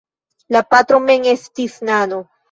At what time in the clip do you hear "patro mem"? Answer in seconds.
0.75-1.27